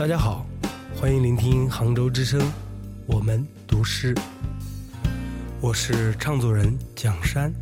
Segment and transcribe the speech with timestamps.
[0.00, 0.46] 大家好，
[0.96, 2.40] 欢迎聆听杭州之声，
[3.06, 4.16] 我们读诗。
[5.60, 7.52] 我是唱作人蒋山，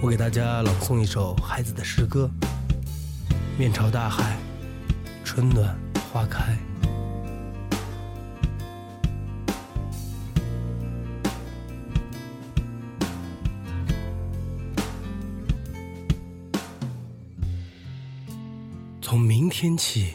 [0.00, 2.30] 我给大家朗诵一首孩子的诗歌：
[3.58, 4.38] 面朝大海，
[5.22, 5.78] 春暖
[6.10, 6.56] 花开。
[19.02, 20.14] 从明天起。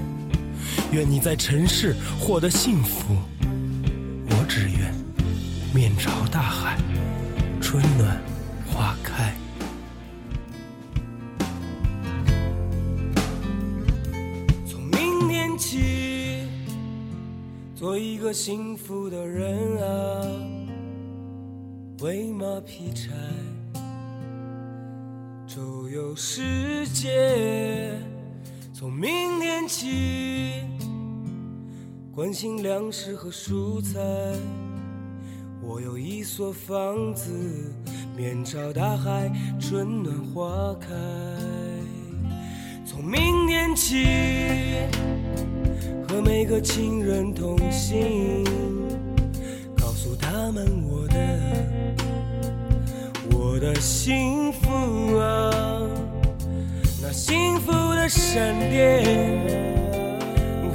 [0.91, 3.15] 愿你在尘世获得幸福，
[4.29, 4.93] 我只愿
[5.73, 6.77] 面朝大海，
[7.61, 8.21] 春暖
[8.67, 9.33] 花开。
[14.67, 16.43] 从明天起，
[17.73, 20.27] 做一个幸福的人啊，
[22.01, 23.11] 喂马劈柴，
[25.47, 27.97] 周游世界。
[28.73, 30.69] 从明天起。
[32.13, 33.97] 关心粮食和蔬菜，
[35.61, 37.31] 我有一所房子，
[38.17, 40.89] 面朝大海，春暖花开。
[42.85, 44.05] 从明天起，
[46.05, 48.43] 和每个亲人通信，
[49.77, 51.15] 告诉他们我的
[53.31, 55.81] 我的幸福啊，
[57.01, 59.70] 那幸福的闪电。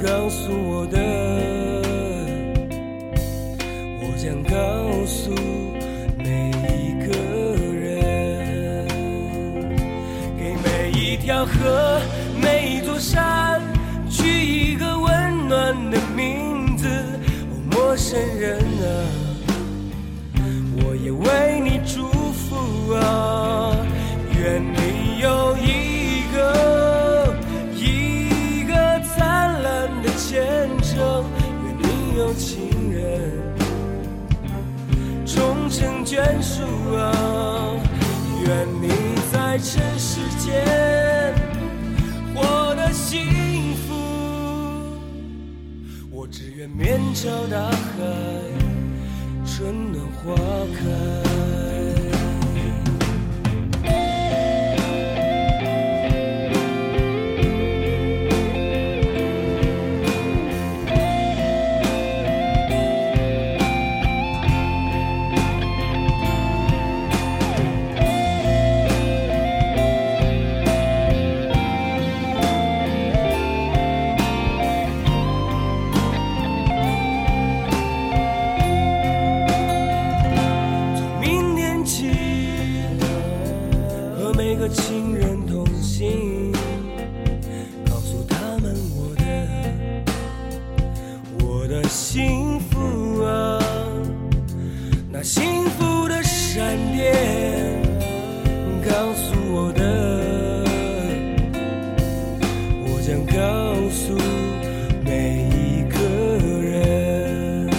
[0.07, 0.97] 告诉我的，
[3.99, 5.31] 我将告诉
[6.17, 7.11] 每一个
[7.75, 8.87] 人，
[10.39, 11.99] 给每一条河、
[12.41, 13.61] 每一座山
[14.09, 16.87] 取一个温暖的名字。
[16.87, 18.87] 哦，陌生人啊，
[20.77, 23.76] 我也为你祝福啊，
[36.17, 36.63] 终成眷属
[36.95, 37.79] 啊！
[38.43, 38.89] 愿你
[39.31, 40.65] 在尘世间
[42.33, 43.93] 活得幸福。
[46.09, 47.77] 我只愿面朝大海，
[49.45, 50.35] 春暖花
[50.73, 51.16] 开。
[84.59, 86.51] 和亲人同行，
[87.85, 89.23] 告诉他们我的
[91.45, 93.61] 我的幸福啊，
[95.11, 97.13] 那幸福的闪电，
[98.83, 100.63] 告诉我的，
[102.83, 103.35] 我将告
[103.91, 104.17] 诉
[105.05, 105.99] 每一个
[106.65, 107.69] 人，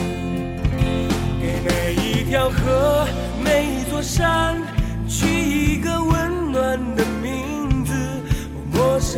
[1.41, 3.05] 给每一条河，
[3.43, 4.63] 每一座山
[5.09, 6.18] 取一个温。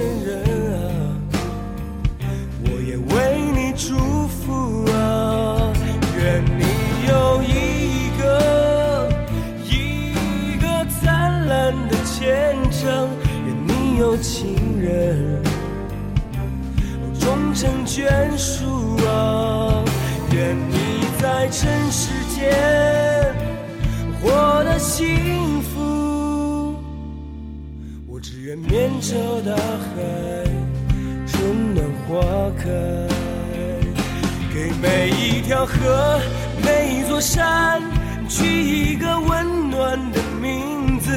[0.00, 0.32] 恋人
[0.72, 0.80] 啊，
[2.64, 3.12] 我也为
[3.52, 3.98] 你祝
[4.28, 5.70] 福啊，
[6.16, 6.64] 愿你
[7.06, 8.20] 有一个
[9.68, 13.10] 一个灿烂的前程，
[13.44, 15.42] 愿你有情人
[17.18, 18.08] 终成眷
[18.38, 19.84] 属啊，
[20.32, 22.56] 愿你在尘世间
[24.22, 25.79] 活得幸福。
[28.32, 30.44] 只愿面朝大海，
[31.26, 32.20] 春暖花
[32.56, 32.62] 开。
[34.54, 36.20] 给每一条河，
[36.64, 37.82] 每一座山，
[38.28, 41.10] 取一个温暖的名字。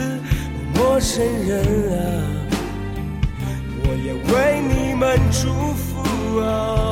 [0.73, 1.61] 陌生人
[1.93, 2.01] 啊，
[3.83, 6.91] 我也为你们祝福啊！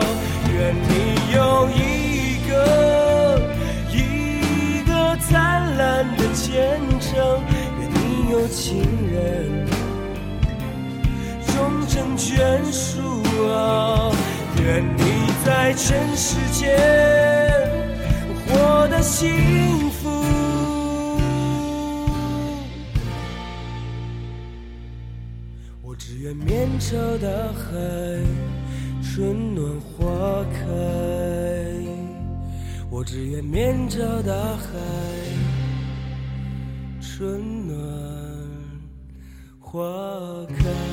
[0.54, 3.42] 愿你有一个
[3.92, 7.42] 一个灿烂的前程，
[7.80, 9.66] 愿你有情人
[11.92, 12.34] 成眷
[12.72, 13.02] 属
[13.50, 14.10] 啊！
[14.64, 15.04] 愿你
[15.44, 16.72] 在尘世间
[18.48, 20.10] 活得幸福。
[25.82, 27.70] 我只愿面朝大海，
[29.04, 30.60] 春暖花开。
[32.90, 34.70] 我只愿面朝大海，
[37.02, 37.78] 春暖
[39.60, 39.82] 花
[40.58, 40.91] 开。